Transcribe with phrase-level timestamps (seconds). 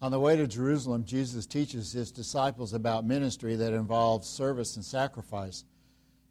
[0.00, 4.84] On the way to Jerusalem, Jesus teaches his disciples about ministry that involves service and
[4.84, 5.64] sacrifice.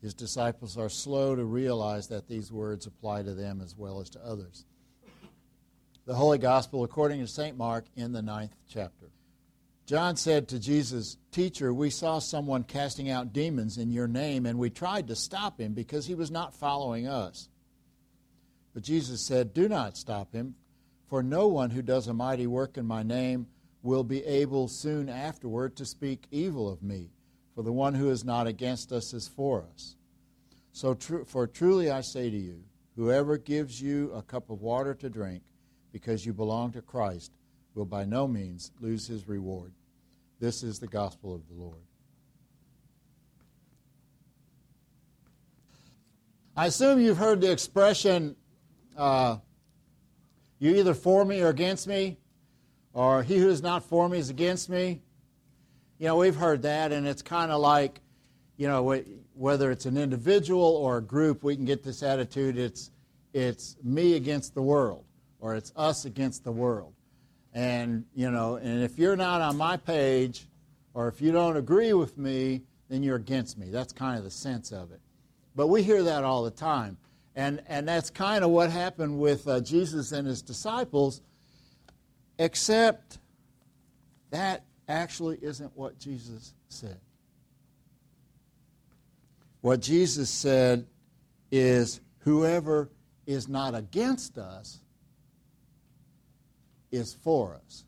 [0.02, 4.10] His disciples are slow to realize that these words apply to them as well as
[4.12, 4.66] to others.
[6.06, 7.58] The Holy Gospel according to St.
[7.58, 9.08] Mark in the ninth chapter.
[9.86, 14.58] John said to Jesus, Teacher, we saw someone casting out demons in your name, and
[14.58, 17.50] we tried to stop him because he was not following us.
[18.74, 20.56] But Jesus said, Do not stop him,
[21.10, 23.48] for no one who does a mighty work in my name
[23.88, 27.10] will be able soon afterward to speak evil of me,
[27.56, 29.96] for the one who is not against us is for us.
[30.74, 32.66] So, tr- for truly I say to you,
[32.98, 35.42] whoever gives you a cup of water to drink
[35.94, 37.32] because you belong to Christ
[37.76, 39.72] will by no means lose his reward.
[40.42, 41.86] This is the gospel of the Lord.
[46.58, 48.36] I assume you've heard the expression,
[48.98, 49.38] uh,
[50.60, 52.18] you either for me or against me
[52.98, 55.00] or he who is not for me is against me.
[56.00, 58.02] You know, we've heard that, and it's kind of like,
[58.58, 59.04] you know,
[59.36, 62.90] whether it's an individual or a group, we can get this attitude it's,
[63.34, 65.06] it's me against the world,
[65.40, 66.92] or it's us against the world.
[67.54, 70.48] And, you know, and if you're not on my page,
[70.96, 73.70] or if you don't agree with me, then you're against me.
[73.70, 75.02] That's kind of the sense of it.
[75.56, 76.98] But we hear that all the time.
[77.36, 81.22] And, and that's kind of what happened with uh, Jesus and his disciples
[82.40, 83.18] Except
[84.30, 87.00] that actually isn't what Jesus said.
[89.62, 90.86] What Jesus said
[91.52, 92.90] is whoever
[93.26, 94.80] is not against us
[96.92, 97.84] is for us.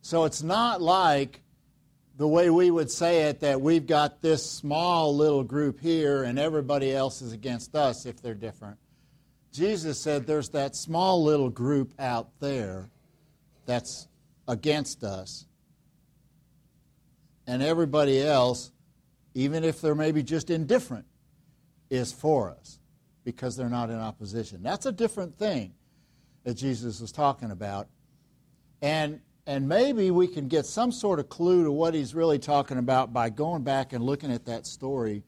[0.00, 1.42] So it's not like
[2.16, 6.38] the way we would say it that we've got this small little group here and
[6.38, 8.78] everybody else is against us if they're different.
[9.56, 12.90] Jesus said there's that small little group out there
[13.64, 14.06] that's
[14.46, 15.46] against us.
[17.46, 18.70] And everybody else,
[19.32, 21.06] even if they're maybe just indifferent,
[21.88, 22.78] is for us
[23.24, 24.62] because they're not in opposition.
[24.62, 25.72] That's a different thing
[26.44, 27.88] that Jesus was talking about.
[28.82, 32.76] And, and maybe we can get some sort of clue to what he's really talking
[32.76, 35.22] about by going back and looking at that story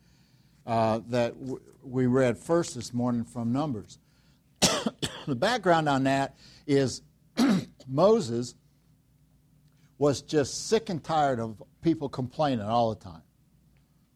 [0.67, 3.99] uh, that w- we read first this morning from Numbers.
[5.29, 7.03] The background on that is
[7.89, 8.55] Moses
[9.99, 13.23] was just sick and tired of people complaining all the time.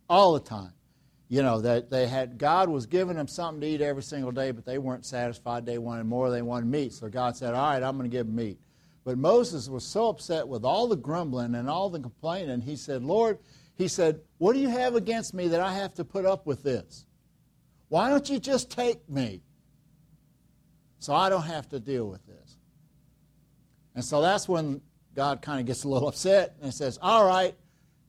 [0.09, 0.73] All the time.
[1.29, 4.51] You know, that they had God was giving them something to eat every single day,
[4.51, 5.65] but they weren't satisfied.
[5.65, 6.93] They wanted more, they wanted meat.
[6.93, 8.61] So God said, All right, I'm going to give them meat.
[9.05, 13.03] But Moses was so upset with all the grumbling and all the complaining, he said,
[13.03, 13.39] Lord,
[13.75, 16.63] he said, What do you have against me that I have to put up with
[16.63, 17.07] this?
[17.89, 19.43] Why don't you just take me?
[21.03, 22.57] So I don't have to deal with this.
[23.97, 24.81] And so that's when
[25.17, 27.57] God kind of gets a little upset and says, All right,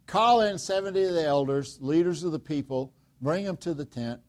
[0.05, 4.21] call in 70 of the elders, leaders of the people, bring them to the tent.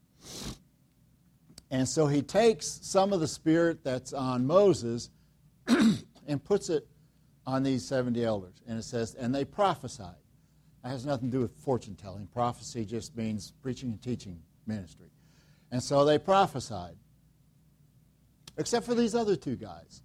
[1.71, 5.11] And so he takes some of the spirit that's on Moses
[5.69, 6.89] and puts it
[7.47, 8.63] on these 70 elders.
[8.67, 10.15] And it says, And they prophesied.
[10.83, 12.29] That has nothing to do with fortune telling.
[12.29, 15.11] Prophecy just means preaching and teaching ministry.
[15.71, 16.97] And so they prophesied
[18.57, 20.03] except for these other two guys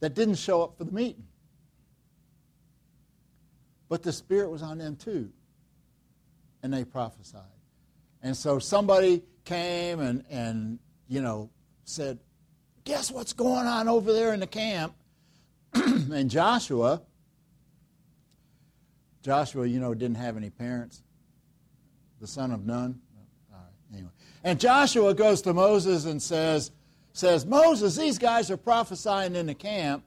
[0.00, 1.26] that didn't show up for the meeting.
[3.88, 5.30] But the Spirit was on them too,
[6.62, 7.42] and they prophesied.
[8.22, 10.78] And so somebody came and, and
[11.08, 11.50] you know,
[11.84, 12.18] said,
[12.84, 14.94] Guess what's going on over there in the camp?
[15.74, 17.00] and Joshua,
[19.22, 21.02] Joshua, you know, didn't have any parents,
[22.20, 22.66] the son of
[23.50, 23.60] right,
[23.92, 24.10] anyway.
[24.42, 26.70] And Joshua goes to Moses and says,
[27.14, 30.04] says, Moses, these guys are prophesying in the camp.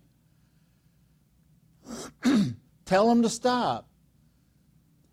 [2.85, 3.87] Tell them to stop.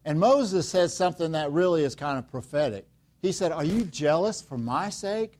[0.04, 2.86] And Moses says something that really is kind of prophetic.
[3.22, 5.38] He said, Are you jealous for my sake?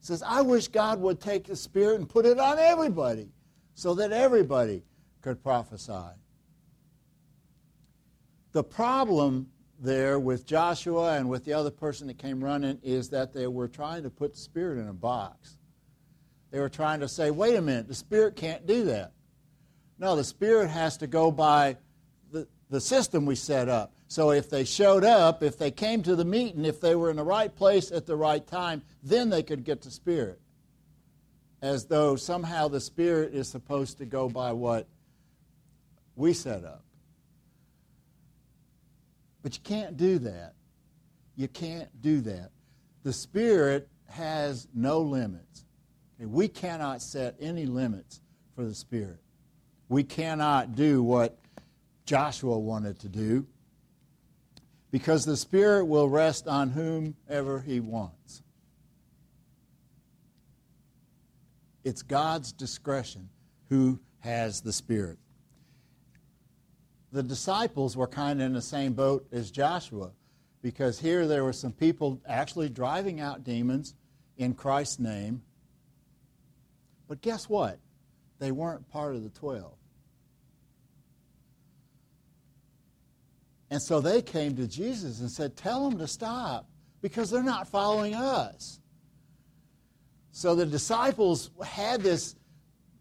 [0.00, 3.28] He says, I wish God would take the Spirit and put it on everybody
[3.74, 4.82] so that everybody
[5.20, 6.14] could prophesy.
[8.52, 13.34] The problem there with Joshua and with the other person that came running is that
[13.34, 15.58] they were trying to put the Spirit in a box.
[16.56, 19.12] They were trying to say, wait a minute, the Spirit can't do that.
[19.98, 21.76] No, the Spirit has to go by
[22.32, 23.92] the, the system we set up.
[24.08, 27.16] So if they showed up, if they came to the meeting, if they were in
[27.16, 30.40] the right place at the right time, then they could get the Spirit.
[31.60, 34.88] As though somehow the Spirit is supposed to go by what
[36.14, 36.84] we set up.
[39.42, 40.54] But you can't do that.
[41.36, 42.50] You can't do that.
[43.02, 45.65] The Spirit has no limits.
[46.18, 48.20] We cannot set any limits
[48.54, 49.20] for the Spirit.
[49.88, 51.38] We cannot do what
[52.06, 53.46] Joshua wanted to do
[54.90, 58.42] because the Spirit will rest on whomever He wants.
[61.84, 63.28] It's God's discretion
[63.68, 65.18] who has the Spirit.
[67.12, 70.10] The disciples were kind of in the same boat as Joshua
[70.62, 73.94] because here there were some people actually driving out demons
[74.36, 75.42] in Christ's name.
[77.08, 77.78] But guess what?
[78.38, 79.72] They weren't part of the 12.
[83.70, 86.68] And so they came to Jesus and said, Tell them to stop
[87.00, 88.80] because they're not following us.
[90.30, 92.36] So the disciples had this,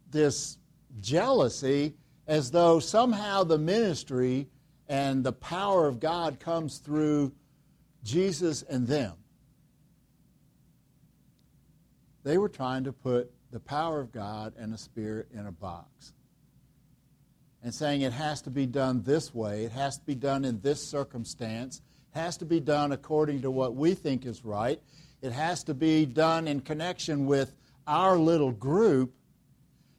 [0.09, 0.57] this
[1.01, 1.95] jealousy
[2.27, 4.47] as though somehow the ministry
[4.87, 7.33] and the power of God comes through
[8.03, 9.13] Jesus and them.
[12.23, 16.11] They were trying to put the power of God and the Spirit in a box
[17.63, 20.59] and saying it has to be done this way, it has to be done in
[20.59, 21.81] this circumstance,
[22.11, 24.81] has to be done according to what we think is right,
[25.21, 27.55] it has to be done in connection with
[27.87, 29.13] our little group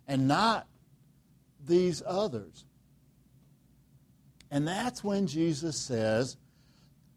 [0.07, 0.67] and not
[1.65, 2.67] these others.
[4.51, 6.37] And that's when Jesus says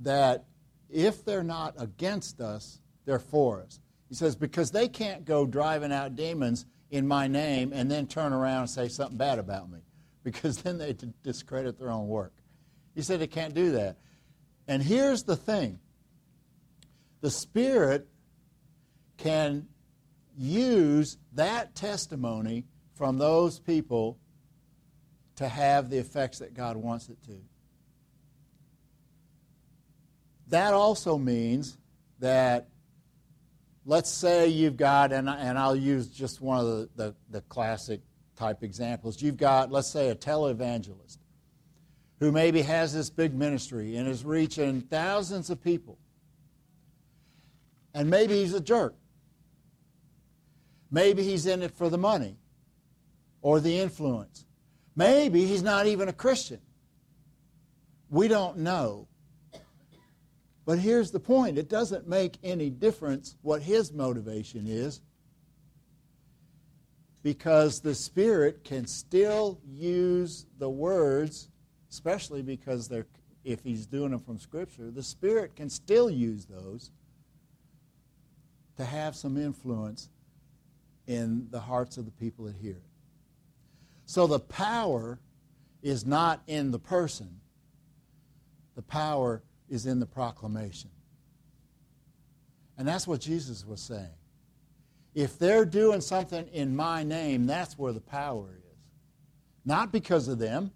[0.00, 0.44] that
[0.88, 3.80] if they're not against us, they're for us.
[4.12, 8.34] He says, because they can't go driving out demons in my name and then turn
[8.34, 9.78] around and say something bad about me
[10.22, 12.34] because then they discredit their own work.
[12.94, 13.96] He said they can't do that.
[14.68, 15.80] And here's the thing
[17.22, 18.06] the Spirit
[19.16, 19.66] can
[20.36, 24.18] use that testimony from those people
[25.36, 27.40] to have the effects that God wants it to.
[30.48, 31.78] That also means
[32.18, 32.68] that
[33.84, 38.00] let's say you've got, and, and I'll use just one of the, the, the classic
[38.36, 39.20] type examples.
[39.20, 41.18] You've got, let's say, a televangelist
[42.20, 45.98] who maybe has this big ministry and is reaching thousands of people.
[47.94, 48.94] And maybe he's a jerk.
[50.90, 52.36] Maybe he's in it for the money
[53.40, 54.46] or the influence.
[54.94, 56.60] Maybe he's not even a Christian.
[58.10, 59.08] We don't know.
[60.64, 65.00] But here's the point it doesn't make any difference what his motivation is
[67.22, 71.48] because the Spirit can still use the words,
[71.90, 73.06] especially because they're,
[73.44, 76.90] if he's doing them from Scripture, the Spirit can still use those
[78.76, 80.08] to have some influence
[81.06, 82.82] in the hearts of the people that hear it.
[84.06, 85.18] So the power
[85.82, 87.40] is not in the person,
[88.74, 89.42] the power
[89.72, 90.90] is in the proclamation.
[92.76, 94.14] And that's what Jesus was saying.
[95.14, 98.76] If they're doing something in my name, that's where the power is.
[99.64, 100.72] Not because of them.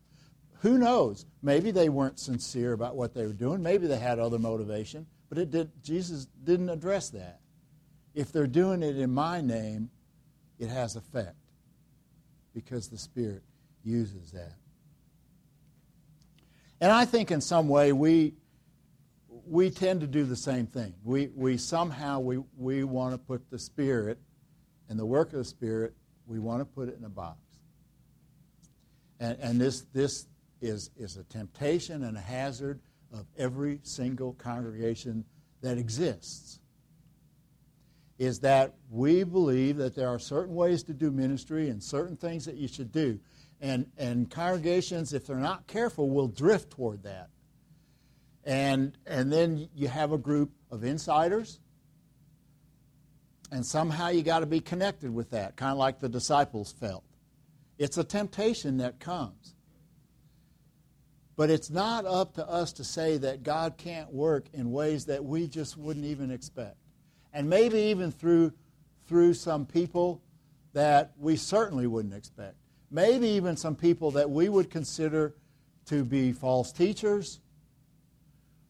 [0.60, 1.26] Who knows?
[1.43, 3.62] Maybe they weren't sincere about what they were doing.
[3.62, 5.06] Maybe they had other motivation.
[5.28, 7.40] But it did, Jesus didn't address that.
[8.14, 9.90] If they're doing it in my name,
[10.58, 11.37] it has effect
[12.54, 13.42] because the Spirit
[13.84, 14.54] uses that.
[16.81, 18.34] And I think in some way we,
[19.48, 20.94] we tend to do the same thing.
[21.04, 24.19] We, we somehow we, we want to put the Spirit
[24.88, 25.94] and the work of the Spirit,
[26.26, 27.38] we want to put it in a box.
[29.20, 30.26] And, and this, this
[30.61, 32.80] is, is a temptation and a hazard
[33.12, 35.25] of every single congregation
[35.62, 36.61] that exists.
[38.18, 42.47] Is that we believe that there are certain ways to do ministry and certain things
[42.47, 43.20] that you should do.
[43.61, 47.28] And, and congregations, if they're not careful, will drift toward that
[48.46, 51.58] and, and then you have a group of insiders,
[53.50, 57.02] and somehow you got to be connected with that, kind of like the disciples felt.
[57.76, 59.54] It's a temptation that comes.
[61.36, 65.22] But it's not up to us to say that God can't work in ways that
[65.22, 66.76] we just wouldn't even expect.
[67.34, 68.52] And maybe even through,
[69.06, 70.22] through some people
[70.72, 72.54] that we certainly wouldn't expect.
[72.90, 75.34] Maybe even some people that we would consider
[75.86, 77.40] to be false teachers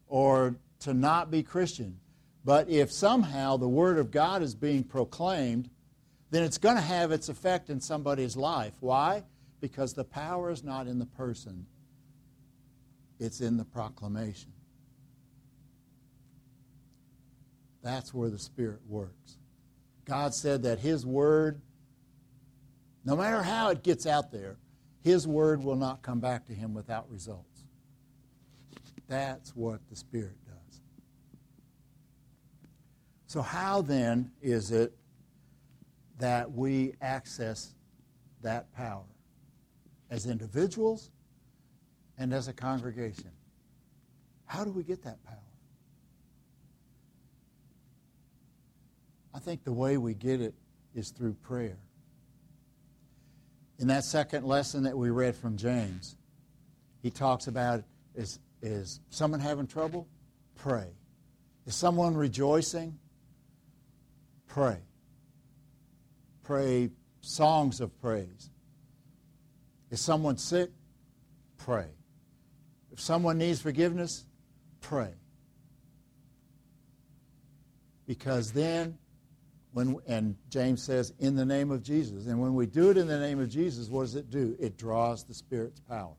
[0.08, 1.98] or to not be Christian.
[2.44, 5.68] But if somehow the Word of God is being proclaimed,
[6.30, 8.74] then it's going to have its effect in somebody's life.
[8.80, 9.24] Why?
[9.60, 11.66] Because the power is not in the person,
[13.18, 14.52] it's in the proclamation.
[17.82, 19.38] That's where the Spirit works.
[20.04, 21.60] God said that His Word,
[23.04, 24.56] no matter how it gets out there,
[25.02, 27.55] His Word will not come back to Him without results.
[29.08, 30.80] That's what the Spirit does.
[33.26, 34.92] So, how then is it
[36.18, 37.74] that we access
[38.42, 39.04] that power
[40.10, 41.10] as individuals
[42.18, 43.30] and as a congregation.
[44.46, 45.36] How do we get that power?
[49.34, 50.54] I think the way we get it
[50.94, 51.76] is through prayer.
[53.78, 56.16] In that second lesson that we read from James,
[57.02, 57.82] he talks about
[58.14, 60.08] is, is someone having trouble?
[60.54, 60.88] Pray.
[61.66, 62.98] Is someone rejoicing?
[64.46, 64.78] Pray.
[66.42, 68.50] Pray songs of praise.
[69.90, 70.70] Is someone sick?
[71.58, 71.86] Pray.
[72.92, 74.24] If someone needs forgiveness,
[74.80, 75.12] pray.
[78.06, 78.96] Because then
[79.76, 82.26] when, and James says, in the name of Jesus.
[82.26, 84.56] And when we do it in the name of Jesus, what does it do?
[84.58, 86.14] It draws the Spirit's power.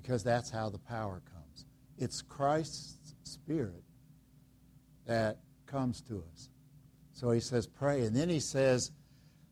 [0.00, 1.66] Because that's how the power comes.
[1.98, 3.82] It's Christ's Spirit
[5.06, 6.48] that comes to us.
[7.12, 8.02] So he says, pray.
[8.02, 8.92] And then he says,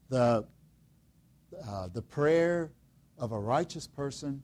[0.08, 0.46] the,
[1.68, 2.70] uh, the prayer
[3.18, 4.42] of a righteous person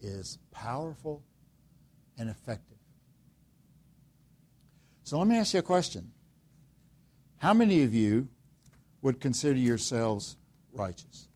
[0.00, 1.22] is powerful
[2.18, 2.78] and effective.
[5.02, 6.12] So let me ask you a question.
[7.36, 8.28] How many of you
[9.02, 10.36] would consider yourselves
[10.72, 11.28] righteous?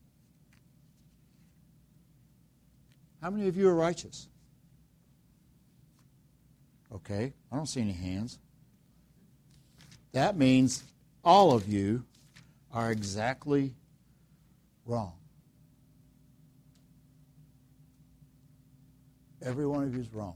[3.25, 4.27] How many of you are righteous?
[6.93, 8.37] Okay, I don't see any hands.
[10.11, 10.83] That means
[11.23, 12.05] all of you
[12.71, 13.73] are exactly
[14.85, 15.13] wrong.
[19.41, 20.35] Every one of you is wrong.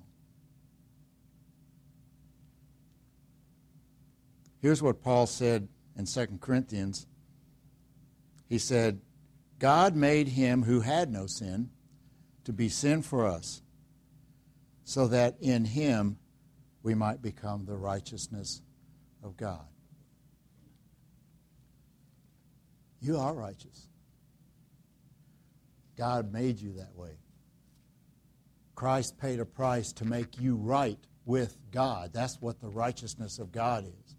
[4.64, 7.06] Here's what Paul said in 2 Corinthians.
[8.48, 9.00] He said,
[9.60, 11.70] God made him who had no sin
[12.50, 13.62] to be sin for us,
[14.84, 16.18] so that in him
[16.82, 18.64] we might become the righteousness
[19.24, 19.68] of God.
[23.00, 23.86] You are righteous.
[25.96, 27.20] God made you that way.
[28.74, 32.10] Christ paid a price to make you right with God.
[32.14, 34.16] That's what the righteousness of God is.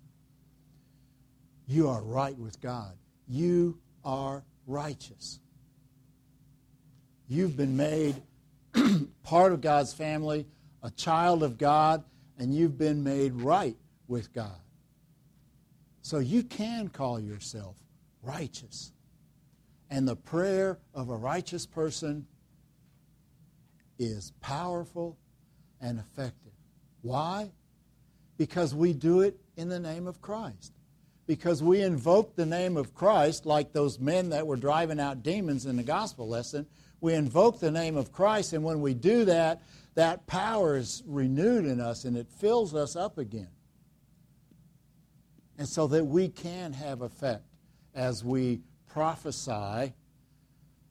[1.66, 2.96] You are right with God.
[3.26, 5.40] You are righteous.
[7.30, 8.16] You've been made
[9.22, 10.48] part of God's family,
[10.82, 12.02] a child of God,
[12.36, 13.76] and you've been made right
[14.08, 14.58] with God.
[16.02, 17.76] So you can call yourself
[18.20, 18.90] righteous.
[19.90, 22.26] And the prayer of a righteous person
[23.96, 25.16] is powerful
[25.80, 26.52] and effective.
[27.02, 27.52] Why?
[28.38, 30.72] Because we do it in the name of Christ
[31.30, 35.64] because we invoke the name of Christ, like those men that were driving out demons
[35.64, 36.66] in the gospel lesson.
[37.00, 39.62] We invoke the name of Christ, and when we do that,
[39.94, 43.48] that power is renewed in us and it fills us up again.
[45.58, 47.44] And so that we can have effect
[47.94, 49.92] as we prophesy,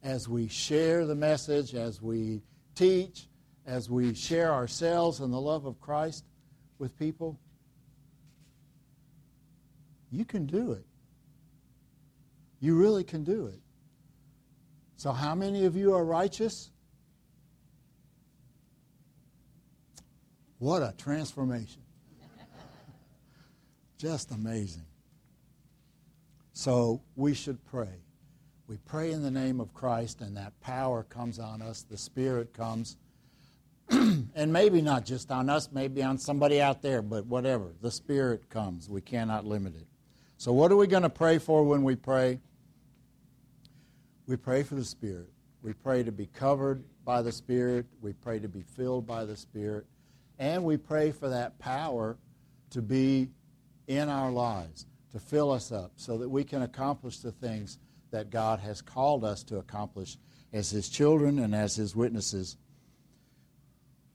[0.03, 2.41] as we share the message, as we
[2.75, 3.27] teach,
[3.65, 6.25] as we share ourselves and the love of Christ
[6.77, 7.39] with people
[10.11, 10.85] you can do it.
[12.59, 13.61] You really can do it.
[14.99, 16.71] So, how many of you are righteous?
[20.57, 21.83] What a transformation.
[23.97, 24.83] Just amazing.
[26.51, 28.03] So, we should pray.
[28.67, 31.83] We pray in the name of Christ, and that power comes on us.
[31.83, 32.97] The Spirit comes.
[33.89, 37.71] and maybe not just on us, maybe on somebody out there, but whatever.
[37.81, 38.89] The Spirit comes.
[38.89, 39.87] We cannot limit it.
[40.35, 42.41] So, what are we going to pray for when we pray?
[44.29, 45.31] We pray for the Spirit.
[45.63, 47.87] We pray to be covered by the Spirit.
[47.99, 49.87] We pray to be filled by the Spirit.
[50.37, 52.15] And we pray for that power
[52.69, 53.31] to be
[53.87, 57.79] in our lives, to fill us up, so that we can accomplish the things
[58.11, 60.15] that God has called us to accomplish
[60.53, 62.55] as His children and as His witnesses.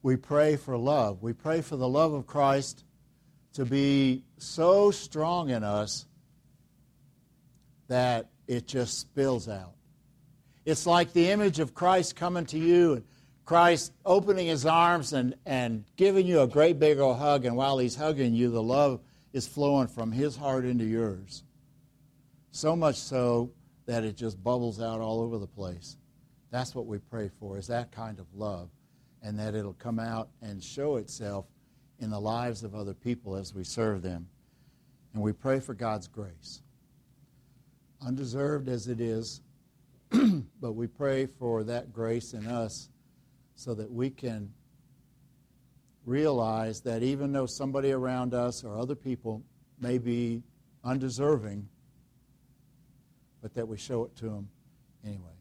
[0.04, 1.25] We pray for love.
[1.25, 2.85] We pray for the love of Christ
[3.54, 6.06] to be so strong in us
[7.88, 9.75] that it just spills out.
[10.64, 13.04] It's like the image of Christ coming to you and
[13.44, 17.78] Christ opening his arms and, and giving you a great big old hug, and while
[17.78, 19.00] he's hugging you, the love
[19.35, 21.44] is flowing from his heart into yours.
[22.52, 23.50] So much so
[23.87, 25.99] that it just bubbles out all over the place.
[26.50, 28.71] That's what we pray for, is that kind of love,
[29.23, 31.44] and that it'll come out and show itself
[31.99, 34.26] in the lives of other people as we serve them.
[35.12, 36.62] And we pray for God's grace
[38.04, 39.40] undeserved as it is,
[40.61, 42.88] but we pray for that grace in us
[43.54, 44.52] so that we can
[46.04, 49.42] realize that even though somebody around us or other people
[49.80, 50.42] may be
[50.85, 51.68] undeserving,
[53.42, 54.49] but that we show it to them
[55.04, 55.34] anyway.